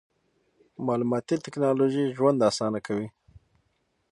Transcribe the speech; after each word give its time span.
مالوماتي 0.85 1.35
ټکنالوژي 1.45 2.03
ژوند 2.17 2.39
اسانه 2.49 2.79
کوي. 2.87 3.07